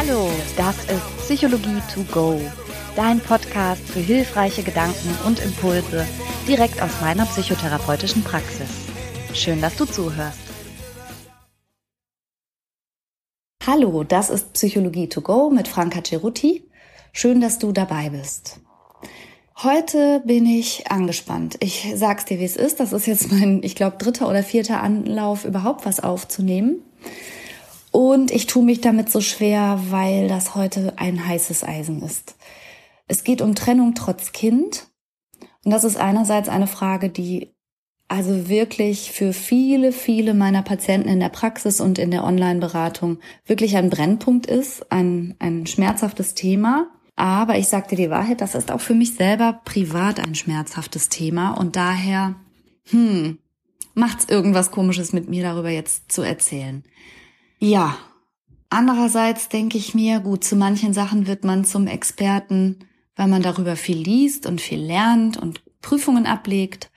[0.00, 2.40] Hallo, das ist Psychologie to go,
[2.94, 6.06] dein Podcast für hilfreiche Gedanken und Impulse
[6.46, 8.68] direkt aus meiner psychotherapeutischen Praxis.
[9.34, 10.38] Schön, dass du zuhörst.
[13.66, 16.70] Hallo, das ist Psychologie to go mit Franka Ceruti.
[17.12, 18.60] Schön, dass du dabei bist.
[19.64, 21.56] Heute bin ich angespannt.
[21.58, 22.78] Ich sag's dir, wie es ist.
[22.78, 26.84] Das ist jetzt mein, ich glaube, dritter oder vierter Anlauf, überhaupt was aufzunehmen.
[27.90, 32.36] Und ich tue mich damit so schwer, weil das heute ein heißes Eisen ist.
[33.06, 34.88] Es geht um Trennung trotz Kind.
[35.64, 37.54] Und das ist einerseits eine Frage, die
[38.08, 43.76] also wirklich für viele, viele meiner Patienten in der Praxis und in der Online-Beratung wirklich
[43.76, 46.88] ein Brennpunkt ist, ein, ein schmerzhaftes Thema.
[47.16, 51.50] Aber ich sagte die Wahrheit, das ist auch für mich selber privat ein schmerzhaftes Thema
[51.50, 52.36] und daher,
[52.90, 53.38] hm,
[53.94, 56.84] macht's irgendwas komisches mit mir darüber jetzt zu erzählen.
[57.58, 57.98] Ja.
[58.70, 62.80] Andererseits denke ich mir, gut, zu manchen Sachen wird man zum Experten,
[63.16, 66.90] weil man darüber viel liest und viel lernt und Prüfungen ablegt.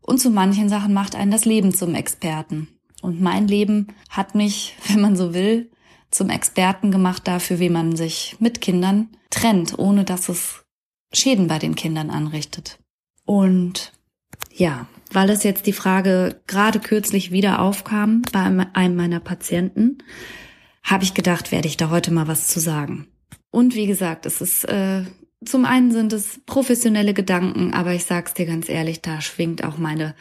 [0.00, 2.68] Und zu manchen Sachen macht einen das Leben zum Experten.
[3.00, 5.70] Und mein Leben hat mich, wenn man so will,
[6.10, 10.64] zum Experten gemacht dafür, wie man sich mit Kindern trennt, ohne dass es
[11.12, 12.78] Schäden bei den Kindern anrichtet.
[13.24, 13.92] Und
[14.54, 19.98] ja, weil es jetzt die Frage gerade kürzlich wieder aufkam bei einem meiner Patienten,
[20.82, 23.08] habe ich gedacht, werde ich da heute mal was zu sagen.
[23.50, 25.04] Und wie gesagt, es ist äh,
[25.44, 29.78] zum einen sind es professionelle Gedanken, aber ich sag's dir ganz ehrlich, da schwingt auch
[29.78, 30.14] meine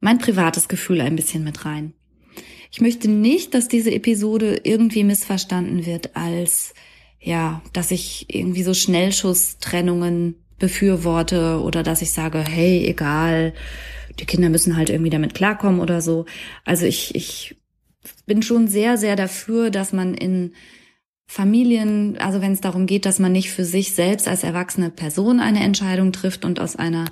[0.00, 1.92] mein privates Gefühl ein bisschen mit rein.
[2.70, 6.74] Ich möchte nicht, dass diese Episode irgendwie missverstanden wird als
[7.20, 13.54] ja, dass ich irgendwie so Schnellschusstrennungen befürworte oder dass ich sage, hey, egal,
[14.20, 16.26] die Kinder müssen halt irgendwie damit klarkommen oder so.
[16.64, 17.56] Also ich, ich
[18.26, 20.52] bin schon sehr, sehr dafür, dass man in
[21.26, 25.40] Familien, also wenn es darum geht, dass man nicht für sich selbst als erwachsene Person
[25.40, 27.04] eine Entscheidung trifft und aus einer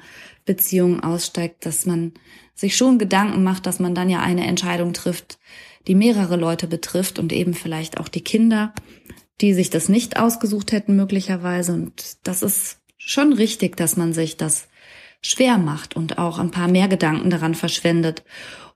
[0.46, 2.12] Beziehung aussteigt, dass man
[2.54, 5.38] sich schon Gedanken macht, dass man dann ja eine Entscheidung trifft,
[5.86, 8.72] die mehrere Leute betrifft und eben vielleicht auch die Kinder,
[9.42, 11.74] die sich das nicht ausgesucht hätten möglicherweise.
[11.74, 14.68] Und das ist schon richtig, dass man sich das
[15.26, 18.24] schwer macht und auch ein paar mehr Gedanken daran verschwendet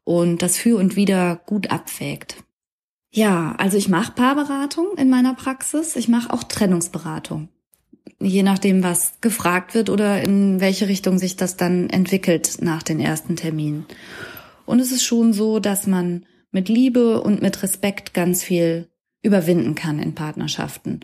[0.04, 2.36] und das für und wieder gut abwägt.
[3.12, 7.48] Ja, also ich mache Paarberatung in meiner Praxis, ich mache auch Trennungsberatung.
[8.20, 13.00] Je nachdem, was gefragt wird oder in welche Richtung sich das dann entwickelt nach den
[13.00, 13.86] ersten Terminen.
[14.66, 18.88] Und es ist schon so, dass man mit Liebe und mit Respekt ganz viel
[19.22, 21.00] überwinden kann in Partnerschaften.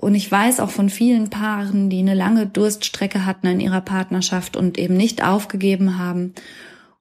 [0.00, 4.56] Und ich weiß auch von vielen Paaren, die eine lange Durststrecke hatten in ihrer Partnerschaft
[4.56, 6.32] und eben nicht aufgegeben haben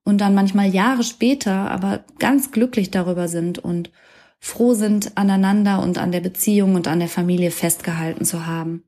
[0.03, 3.89] und dann manchmal Jahre später aber ganz glücklich darüber sind und
[4.37, 8.83] froh sind, aneinander und an der Beziehung und an der Familie festgehalten zu haben.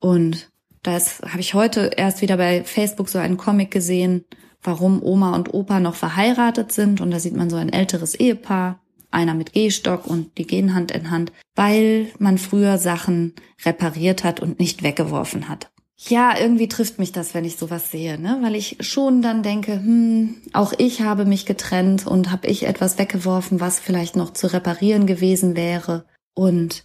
[0.00, 0.50] Und
[0.82, 4.24] da habe ich heute erst wieder bei Facebook so einen Comic gesehen,
[4.64, 7.00] warum Oma und Opa noch verheiratet sind.
[7.00, 10.90] Und da sieht man so ein älteres Ehepaar, einer mit Gehstock und die gehen Hand
[10.90, 15.70] in Hand, weil man früher Sachen repariert hat und nicht weggeworfen hat.
[16.00, 18.38] Ja, irgendwie trifft mich das, wenn ich sowas sehe, ne?
[18.40, 22.98] Weil ich schon dann denke, hm, auch ich habe mich getrennt und habe ich etwas
[22.98, 26.04] weggeworfen, was vielleicht noch zu reparieren gewesen wäre.
[26.34, 26.84] Und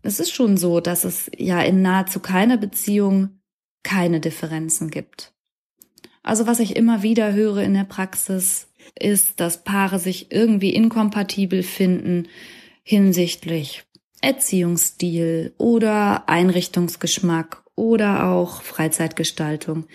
[0.00, 3.40] es ist schon so, dass es ja in nahezu keiner Beziehung
[3.82, 5.34] keine Differenzen gibt.
[6.22, 8.68] Also was ich immer wieder höre in der Praxis,
[8.98, 12.28] ist, dass Paare sich irgendwie inkompatibel finden
[12.82, 13.84] hinsichtlich
[14.20, 19.86] Erziehungsstil oder Einrichtungsgeschmack oder auch Freizeitgestaltung.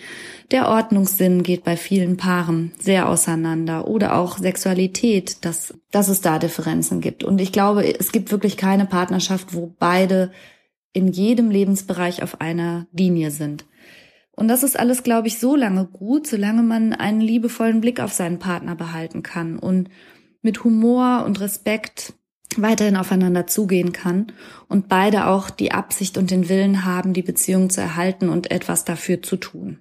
[0.50, 6.40] Der Ordnungssinn geht bei vielen Paaren sehr auseinander oder auch Sexualität, dass, dass es da
[6.40, 7.22] Differenzen gibt.
[7.22, 10.32] Und ich glaube, es gibt wirklich keine Partnerschaft, wo beide
[10.92, 13.66] in jedem Lebensbereich auf einer Linie sind.
[14.36, 18.12] Und das ist alles, glaube ich, so lange gut, solange man einen liebevollen Blick auf
[18.12, 19.88] seinen Partner behalten kann und
[20.42, 22.12] mit Humor und Respekt
[22.56, 24.32] weiterhin aufeinander zugehen kann
[24.68, 28.84] und beide auch die Absicht und den Willen haben, die Beziehung zu erhalten und etwas
[28.84, 29.80] dafür zu tun.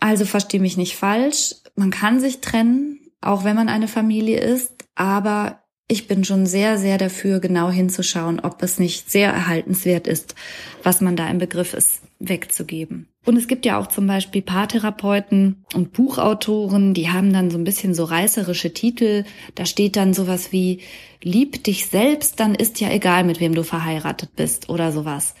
[0.00, 4.72] Also verstehe mich nicht falsch, man kann sich trennen, auch wenn man eine Familie ist,
[4.94, 10.34] aber ich bin schon sehr, sehr dafür, genau hinzuschauen, ob es nicht sehr erhaltenswert ist,
[10.82, 13.08] was man da im Begriff ist, wegzugeben.
[13.24, 17.64] Und es gibt ja auch zum Beispiel Paartherapeuten und Buchautoren, die haben dann so ein
[17.64, 19.24] bisschen so reißerische Titel.
[19.54, 20.80] Da steht dann sowas wie,
[21.22, 25.34] lieb dich selbst, dann ist ja egal, mit wem du verheiratet bist oder sowas.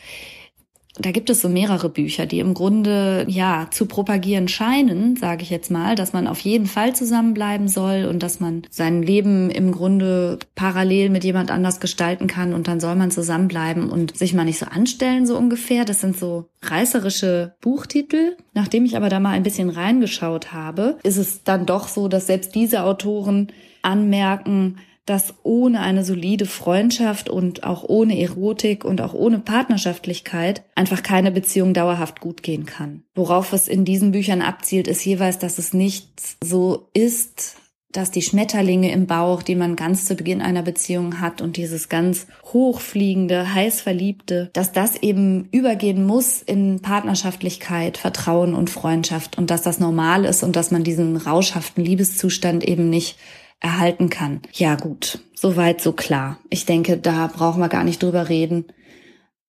[0.96, 5.50] Da gibt es so mehrere Bücher, die im Grunde ja zu propagieren scheinen, sage ich
[5.50, 9.72] jetzt mal, dass man auf jeden Fall zusammenbleiben soll und dass man sein Leben im
[9.72, 14.44] Grunde parallel mit jemand anders gestalten kann und dann soll man zusammenbleiben und sich mal
[14.44, 15.84] nicht so anstellen so ungefähr.
[15.84, 18.36] Das sind so reißerische Buchtitel.
[18.52, 22.28] Nachdem ich aber da mal ein bisschen reingeschaut habe, ist es dann doch so, dass
[22.28, 23.48] selbst diese Autoren
[23.82, 24.76] anmerken,
[25.06, 31.30] dass ohne eine solide Freundschaft und auch ohne Erotik und auch ohne Partnerschaftlichkeit einfach keine
[31.30, 33.04] Beziehung dauerhaft gut gehen kann.
[33.14, 36.08] Worauf es in diesen Büchern abzielt, ist jeweils, dass es nicht
[36.42, 37.56] so ist,
[37.94, 41.88] dass die Schmetterlinge im Bauch, die man ganz zu Beginn einer Beziehung hat und dieses
[41.88, 49.50] ganz hochfliegende, heiß verliebte, dass das eben übergehen muss in Partnerschaftlichkeit, Vertrauen und Freundschaft und
[49.50, 53.16] dass das normal ist und dass man diesen rauschhaften Liebeszustand eben nicht
[53.64, 54.42] erhalten kann.
[54.52, 56.38] Ja gut, soweit so klar.
[56.50, 58.66] Ich denke, da brauchen wir gar nicht drüber reden.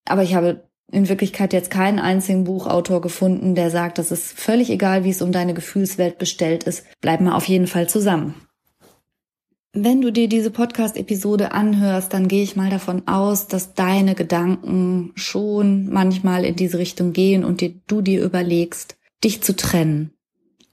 [0.05, 4.69] Aber ich habe in Wirklichkeit jetzt keinen einzigen Buchautor gefunden, der sagt, es ist völlig
[4.69, 6.85] egal, wie es um deine Gefühlswelt bestellt ist.
[7.01, 8.35] Bleib mal auf jeden Fall zusammen.
[9.73, 15.11] Wenn du dir diese Podcast-Episode anhörst, dann gehe ich mal davon aus, dass deine Gedanken
[15.15, 18.95] schon manchmal in diese Richtung gehen und dir, du dir überlegst,
[19.25, 20.13] dich zu trennen.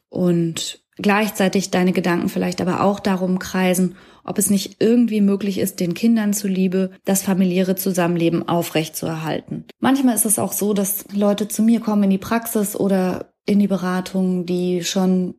[0.09, 5.81] Und gleichzeitig deine Gedanken vielleicht aber auch darum kreisen, ob es nicht irgendwie möglich ist,
[5.81, 9.65] den Kindern zuliebe das familiäre Zusammenleben aufrechtzuerhalten.
[9.81, 13.59] Manchmal ist es auch so, dass Leute zu mir kommen in die Praxis oder in
[13.59, 15.35] die Beratung, die schon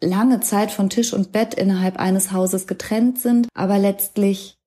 [0.00, 4.58] lange Zeit von Tisch und Bett innerhalb eines Hauses getrennt sind, aber letztlich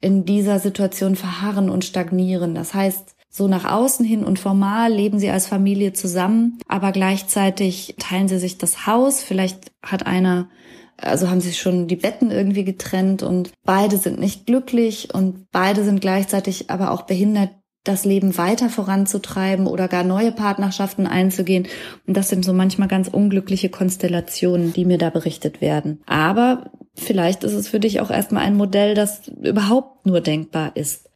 [0.00, 2.54] in dieser Situation verharren und stagnieren.
[2.54, 7.94] Das heißt, so nach außen hin und formal leben sie als Familie zusammen, aber gleichzeitig
[7.98, 9.22] teilen sie sich das Haus.
[9.22, 10.48] Vielleicht hat einer,
[10.96, 15.84] also haben sie schon die Betten irgendwie getrennt und beide sind nicht glücklich und beide
[15.84, 17.50] sind gleichzeitig aber auch behindert,
[17.84, 21.66] das Leben weiter voranzutreiben oder gar neue Partnerschaften einzugehen.
[22.06, 26.02] Und das sind so manchmal ganz unglückliche Konstellationen, die mir da berichtet werden.
[26.04, 31.09] Aber vielleicht ist es für dich auch erstmal ein Modell, das überhaupt nur denkbar ist.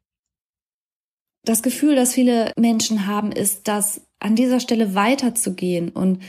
[1.44, 6.20] Das Gefühl, das viele Menschen haben, ist, dass an dieser Stelle weiterzugehen und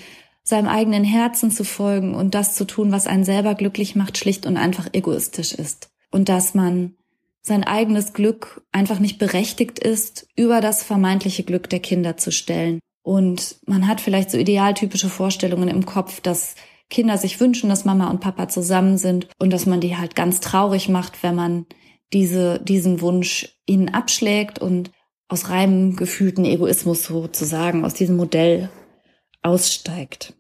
[0.44, 4.46] seinem eigenen Herzen zu folgen und das zu tun, was einen selber glücklich macht, schlicht
[4.46, 5.90] und einfach egoistisch ist.
[6.12, 6.96] Und dass man
[7.42, 12.80] sein eigenes Glück einfach nicht berechtigt ist, über das vermeintliche Glück der Kinder zu stellen.
[13.02, 16.56] Und man hat vielleicht so idealtypische Vorstellungen im Kopf, dass
[16.90, 20.40] Kinder sich wünschen, dass Mama und Papa zusammen sind und dass man die halt ganz
[20.40, 21.66] traurig macht, wenn man
[22.14, 24.92] diese, diesen Wunsch ihnen abschlägt und
[25.28, 28.70] aus reinem gefühlten Egoismus sozusagen aus diesem Modell
[29.42, 30.34] aussteigt.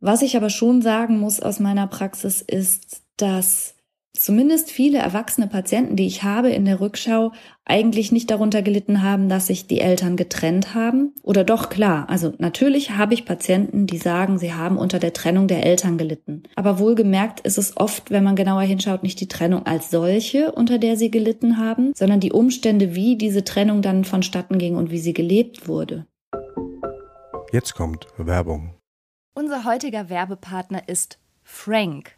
[0.00, 3.74] Was ich aber schon sagen muss aus meiner Praxis ist, dass
[4.14, 7.32] zumindest viele erwachsene Patienten, die ich habe in der Rückschau,
[7.64, 11.14] eigentlich nicht darunter gelitten haben, dass sich die Eltern getrennt haben.
[11.22, 15.48] Oder doch klar, also natürlich habe ich Patienten, die sagen, sie haben unter der Trennung
[15.48, 16.44] der Eltern gelitten.
[16.56, 20.78] Aber wohlgemerkt ist es oft, wenn man genauer hinschaut, nicht die Trennung als solche, unter
[20.78, 24.98] der sie gelitten haben, sondern die Umstände, wie diese Trennung dann vonstatten ging und wie
[24.98, 26.06] sie gelebt wurde.
[27.52, 28.74] Jetzt kommt Werbung.
[29.34, 32.17] Unser heutiger Werbepartner ist Frank.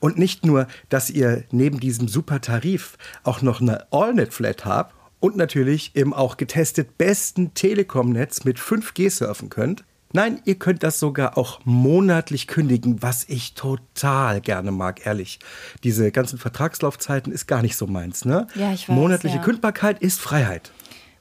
[0.00, 5.36] Und nicht nur, dass ihr neben diesem super Tarif auch noch eine AllNet-Flat habt und
[5.36, 9.84] natürlich im auch getestet besten Telekom-Netz mit 5G surfen könnt.
[10.12, 15.40] Nein, ihr könnt das sogar auch monatlich kündigen, was ich total gerne mag, ehrlich.
[15.82, 18.46] Diese ganzen Vertragslaufzeiten ist gar nicht so meins, ne?
[18.54, 18.94] Ja, ich weiß.
[18.94, 19.42] Monatliche ja.
[19.42, 20.72] Kündbarkeit ist Freiheit.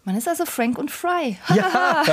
[0.05, 1.37] Man ist also Frank und Fry.
[1.53, 2.03] Ja.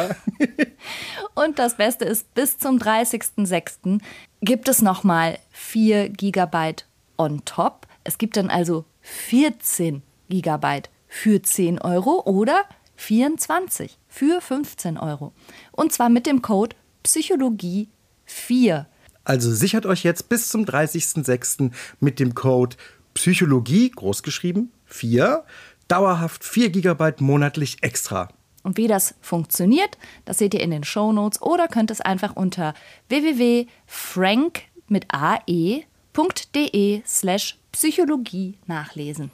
[1.34, 4.00] und das Beste ist, bis zum 30.06.
[4.40, 6.86] gibt es nochmal 4 Gigabyte
[7.18, 7.86] on top.
[8.02, 12.64] Es gibt dann also 14 Gigabyte für 10 Euro oder
[12.96, 15.34] 24 für 15 Euro.
[15.72, 17.90] Und zwar mit dem Code Psychologie
[18.24, 18.86] 4.
[19.24, 21.70] Also sichert euch jetzt bis zum 30.06.
[22.00, 22.76] mit dem Code
[23.14, 25.44] Psychologie, großgeschrieben, 4,
[25.88, 28.28] dauerhaft 4 GB monatlich extra.
[28.62, 32.36] Und wie das funktioniert, das seht ihr in den Show Notes oder könnt es einfach
[32.36, 32.74] unter
[33.08, 39.30] www.frank mit ae.de slash Psychologie nachlesen.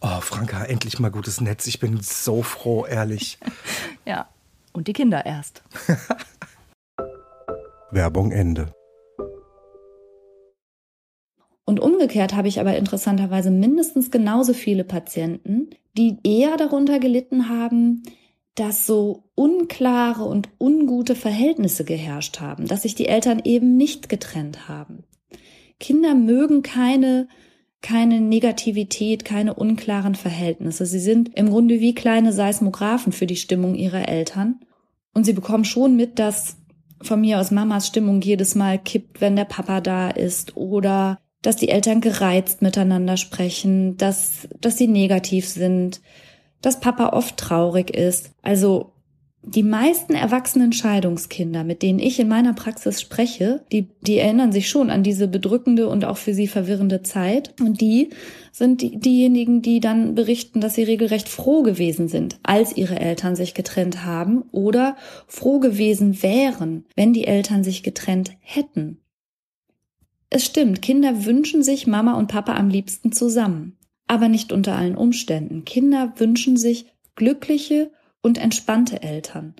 [0.00, 1.66] Oh, Franka, endlich mal gutes Netz.
[1.66, 3.38] Ich bin so froh, ehrlich.
[4.04, 4.28] ja,
[4.72, 5.62] und die Kinder erst.
[7.90, 8.72] Werbung Ende.
[11.66, 15.68] Und umgekehrt habe ich aber interessanterweise mindestens genauso viele Patienten,
[15.98, 18.04] die eher darunter gelitten haben,
[18.54, 24.68] dass so unklare und ungute Verhältnisse geherrscht haben, dass sich die Eltern eben nicht getrennt
[24.68, 25.04] haben.
[25.78, 27.28] Kinder mögen keine
[27.82, 30.86] keine Negativität, keine unklaren Verhältnisse.
[30.86, 34.60] Sie sind im Grunde wie kleine Seismographen für die Stimmung ihrer Eltern.
[35.14, 36.56] Und sie bekommen schon mit, dass
[37.00, 41.56] von mir aus Mamas Stimmung jedes Mal kippt, wenn der Papa da ist oder dass
[41.56, 46.00] die Eltern gereizt miteinander sprechen, dass, dass sie negativ sind,
[46.60, 48.30] dass Papa oft traurig ist.
[48.42, 48.92] Also
[49.42, 54.68] die meisten erwachsenen Scheidungskinder, mit denen ich in meiner Praxis spreche, die, die erinnern sich
[54.68, 57.54] schon an diese bedrückende und auch für sie verwirrende Zeit.
[57.60, 58.10] Und die
[58.50, 63.36] sind die, diejenigen, die dann berichten, dass sie regelrecht froh gewesen sind, als ihre Eltern
[63.36, 64.96] sich getrennt haben oder
[65.28, 68.98] froh gewesen wären, wenn die Eltern sich getrennt hätten.
[70.30, 73.78] Es stimmt, Kinder wünschen sich Mama und Papa am liebsten zusammen.
[74.08, 75.64] Aber nicht unter allen Umständen.
[75.64, 77.90] Kinder wünschen sich glückliche
[78.22, 79.54] und entspannte Eltern.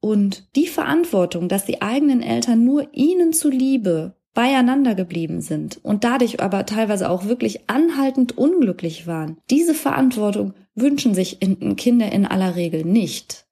[0.00, 6.40] Und die Verantwortung, dass die eigenen Eltern nur ihnen zuliebe beieinander geblieben sind und dadurch
[6.40, 11.40] aber teilweise auch wirklich anhaltend unglücklich waren, diese Verantwortung wünschen sich
[11.76, 13.46] Kinder in aller Regel nicht.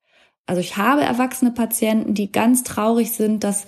[0.46, 3.66] Also ich habe erwachsene Patienten, die ganz traurig sind, dass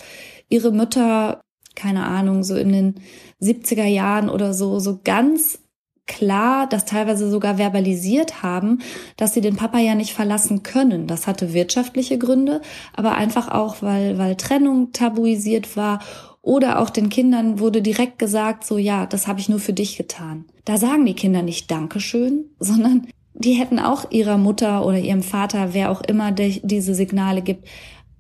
[0.49, 1.41] ihre Mütter
[1.79, 2.95] keine Ahnung, so in den
[3.41, 5.61] 70er Jahren oder so, so ganz
[6.09, 8.81] klar, das teilweise sogar verbalisiert haben,
[9.17, 11.07] dass sie den Papa ja nicht verlassen können.
[11.07, 12.63] Das hatte wirtschaftliche Gründe,
[12.95, 16.01] aber einfach auch, weil, weil Trennung tabuisiert war
[16.43, 19.97] oder auch den Kindern wurde direkt gesagt, so ja, das habe ich nur für dich
[19.97, 20.47] getan.
[20.65, 25.73] Da sagen die Kinder nicht Dankeschön, sondern die hätten auch ihrer Mutter oder ihrem Vater,
[25.73, 27.69] wer auch immer diese Signale gibt,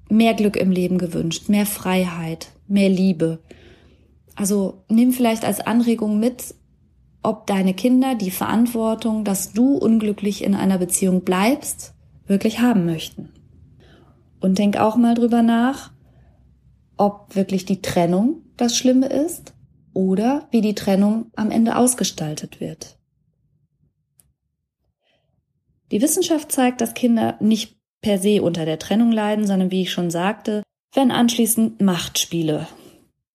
[0.08, 3.40] mehr Glück im Leben gewünscht, mehr Freiheit, mehr Liebe.
[4.34, 6.54] Also nimm vielleicht als Anregung mit,
[7.22, 11.94] ob deine Kinder die Verantwortung, dass du unglücklich in einer Beziehung bleibst,
[12.26, 13.30] wirklich haben möchten.
[14.40, 15.92] Und denk auch mal drüber nach,
[16.96, 19.54] ob wirklich die Trennung das Schlimme ist
[19.92, 22.98] oder wie die Trennung am Ende ausgestaltet wird.
[25.90, 29.92] Die Wissenschaft zeigt, dass Kinder nicht per se unter der Trennung leiden, sondern wie ich
[29.92, 30.62] schon sagte,
[30.94, 32.66] wenn anschließend Machtspiele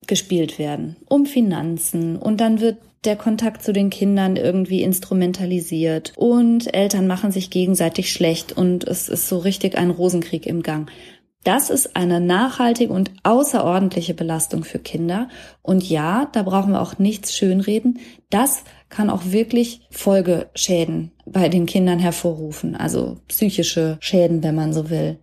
[0.08, 6.74] gespielt werden um Finanzen und dann wird der Kontakt zu den Kindern irgendwie instrumentalisiert und
[6.74, 10.90] Eltern machen sich gegenseitig schlecht und es ist so richtig ein Rosenkrieg im Gang.
[11.44, 15.28] Das ist eine nachhaltige und außerordentliche Belastung für Kinder.
[15.62, 18.00] Und ja, da brauchen wir auch nichts schönreden.
[18.30, 18.64] Das
[18.94, 25.18] kann auch wirklich Folgeschäden bei den Kindern hervorrufen, also psychische Schäden, wenn man so will.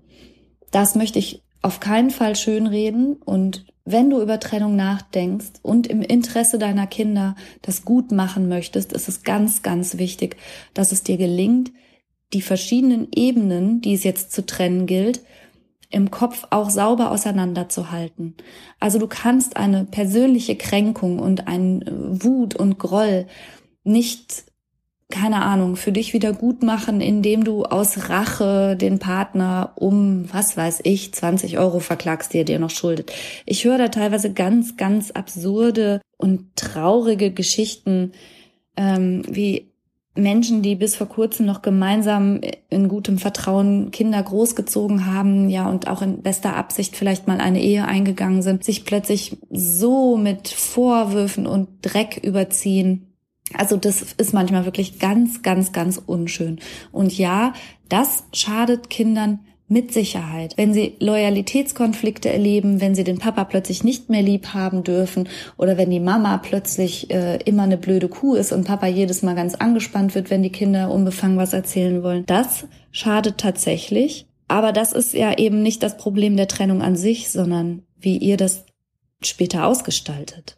[0.73, 6.03] Das möchte ich auf keinen Fall schönreden und wenn du über Trennung nachdenkst und im
[6.03, 10.37] Interesse deiner Kinder das gut machen möchtest, ist es ganz, ganz wichtig,
[10.75, 11.71] dass es dir gelingt,
[12.33, 15.21] die verschiedenen Ebenen, die es jetzt zu trennen gilt,
[15.91, 18.35] im Kopf auch sauber auseinanderzuhalten.
[18.81, 21.85] Also du kannst eine persönliche Kränkung und ein
[22.23, 23.27] Wut und Groll
[23.85, 24.51] nicht
[25.11, 30.57] keine Ahnung, für dich wieder gut machen, indem du aus Rache den Partner um, was
[30.57, 33.13] weiß ich, 20 Euro verklagst, die er dir noch schuldet.
[33.45, 38.13] Ich höre da teilweise ganz, ganz absurde und traurige Geschichten,
[38.77, 39.69] ähm, wie
[40.15, 45.89] Menschen, die bis vor kurzem noch gemeinsam in gutem Vertrauen Kinder großgezogen haben, ja, und
[45.89, 51.47] auch in bester Absicht vielleicht mal eine Ehe eingegangen sind, sich plötzlich so mit Vorwürfen
[51.47, 53.10] und Dreck überziehen,
[53.55, 56.61] also das ist manchmal wirklich ganz, ganz, ganz unschön.
[56.93, 57.53] Und ja,
[57.89, 59.41] das schadet Kindern
[59.73, 60.55] Mit Sicherheit.
[60.57, 65.29] Wenn sie Loyalitätskonflikte erleben, wenn sie den Papa plötzlich nicht mehr lieb haben dürfen
[65.59, 69.37] oder wenn die Mama plötzlich äh, immer eine blöde Kuh ist und Papa jedes Mal
[69.37, 72.27] ganz angespannt wird, wenn die Kinder unbefangen was erzählen wollen.
[72.27, 74.27] Das schadet tatsächlich.
[74.49, 78.37] Aber das ist ja eben nicht das Problem der Trennung an sich, sondern wie ihr
[78.37, 78.65] das
[79.23, 80.57] später ausgestaltet.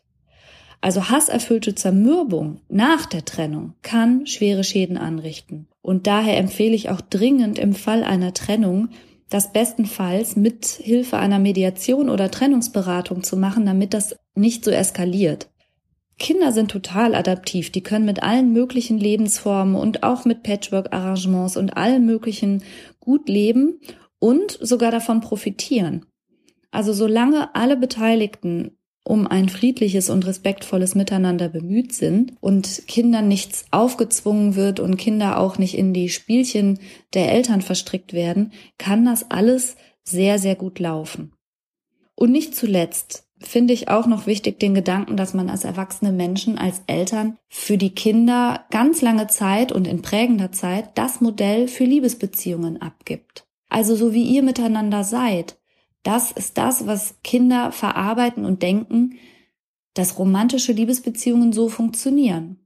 [0.82, 5.68] Also hasserfüllte Zermürbung nach der Trennung kann schwere Schäden anrichten.
[5.80, 8.88] Und daher empfehle ich auch dringend im Fall einer Trennung,
[9.30, 15.48] das bestenfalls mit Hilfe einer Mediation oder Trennungsberatung zu machen, damit das nicht so eskaliert.
[16.18, 21.76] Kinder sind total adaptiv, die können mit allen möglichen Lebensformen und auch mit Patchwork-Arrangements und
[21.76, 22.64] allen möglichen
[22.98, 23.80] gut leben
[24.18, 26.06] und sogar davon profitieren.
[26.72, 33.64] Also solange alle Beteiligten um ein friedliches und respektvolles Miteinander bemüht sind und Kindern nichts
[33.70, 36.78] aufgezwungen wird und Kinder auch nicht in die Spielchen
[37.14, 41.32] der Eltern verstrickt werden, kann das alles sehr, sehr gut laufen.
[42.14, 46.58] Und nicht zuletzt finde ich auch noch wichtig den Gedanken, dass man als erwachsene Menschen,
[46.58, 51.84] als Eltern für die Kinder ganz lange Zeit und in prägender Zeit das Modell für
[51.84, 53.46] Liebesbeziehungen abgibt.
[53.68, 55.58] Also so wie ihr miteinander seid,
[56.02, 59.18] das ist das, was Kinder verarbeiten und denken,
[59.94, 62.58] dass romantische Liebesbeziehungen so funktionieren.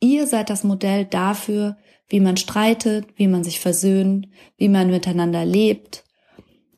[0.00, 1.76] Ihr seid das Modell dafür,
[2.08, 6.04] wie man streitet, wie man sich versöhnt, wie man miteinander lebt,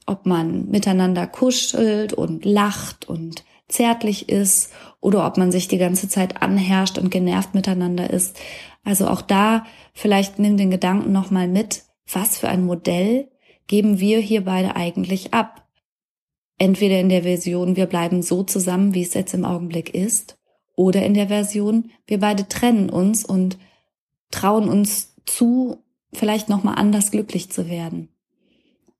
[0.07, 6.09] ob man miteinander kuschelt und lacht und zärtlich ist oder ob man sich die ganze
[6.09, 8.38] Zeit anherrscht und genervt miteinander ist.
[8.85, 13.28] Also auch da vielleicht nimm den Gedanken nochmal mit, was für ein Modell
[13.66, 15.65] geben wir hier beide eigentlich ab?
[16.58, 20.38] Entweder in der Version, wir bleiben so zusammen, wie es jetzt im Augenblick ist,
[20.75, 23.58] oder in der Version, wir beide trennen uns und
[24.30, 25.82] trauen uns zu,
[26.12, 28.08] vielleicht nochmal anders glücklich zu werden.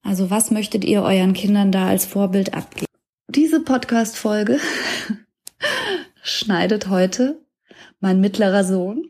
[0.03, 2.87] Also was möchtet ihr euren Kindern da als Vorbild abgeben?
[3.29, 4.61] Diese Podcast-Folge
[6.23, 7.41] schneidet heute
[8.01, 9.09] mein mittlerer Sohn.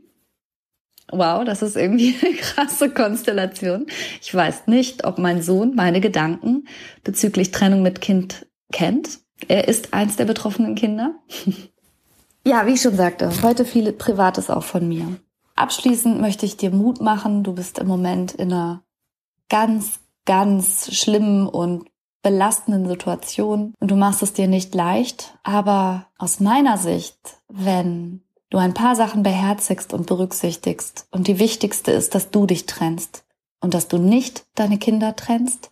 [1.11, 3.87] Wow, das ist irgendwie eine krasse Konstellation.
[4.21, 6.67] Ich weiß nicht, ob mein Sohn meine Gedanken
[7.05, 9.21] bezüglich Trennung mit Kind kennt.
[9.49, 11.15] Er ist eins der betroffenen Kinder.
[12.47, 15.17] ja, wie ich schon sagte, heute viel Privates auch von mir.
[15.55, 17.43] Abschließend möchte ich dir Mut machen.
[17.43, 18.83] Du bist im Moment in einer
[19.49, 21.89] ganz, ganz schlimmen und
[22.23, 25.39] belastenden Situation und du machst es dir nicht leicht.
[25.45, 27.17] Aber aus meiner Sicht,
[27.49, 31.09] wenn du ein paar Sachen beherzigst und berücksichtigst.
[31.11, 33.25] Und die wichtigste ist, dass du dich trennst
[33.61, 35.71] und dass du nicht deine Kinder trennst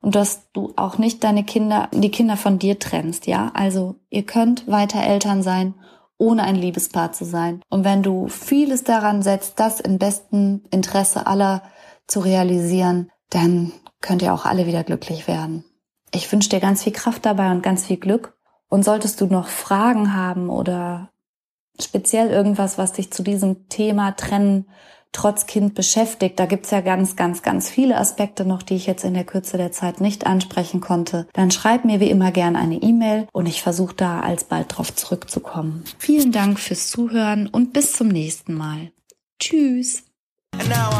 [0.00, 3.50] und dass du auch nicht deine Kinder, die Kinder von dir trennst, ja?
[3.54, 5.74] Also ihr könnt weiter Eltern sein,
[6.18, 7.60] ohne ein Liebespaar zu sein.
[7.68, 11.62] Und wenn du vieles daran setzt, das im besten Interesse aller
[12.06, 15.64] zu realisieren, dann könnt ihr auch alle wieder glücklich werden.
[16.14, 18.34] Ich wünsche dir ganz viel Kraft dabei und ganz viel Glück.
[18.68, 21.10] Und solltest du noch Fragen haben oder
[21.80, 24.66] speziell irgendwas, was dich zu diesem Thema Trennen
[25.12, 26.38] trotz Kind beschäftigt.
[26.38, 29.56] Da gibt's ja ganz, ganz, ganz viele Aspekte noch, die ich jetzt in der Kürze
[29.56, 31.26] der Zeit nicht ansprechen konnte.
[31.32, 35.84] Dann schreib mir wie immer gern eine E-Mail und ich versuche da alsbald drauf zurückzukommen.
[35.98, 38.90] Vielen Dank fürs Zuhören und bis zum nächsten Mal.
[39.38, 40.02] Tschüss.
[40.58, 40.96] And now